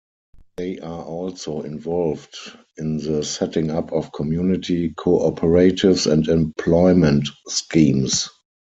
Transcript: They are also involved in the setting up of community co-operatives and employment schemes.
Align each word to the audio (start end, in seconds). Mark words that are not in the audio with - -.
They 0.57 0.79
are 0.79 1.05
also 1.05 1.61
involved 1.61 2.35
in 2.75 2.97
the 2.97 3.23
setting 3.23 3.69
up 3.69 3.91
of 3.93 4.11
community 4.13 4.95
co-operatives 4.97 6.07
and 6.07 6.27
employment 6.27 7.27
schemes. 7.47 8.27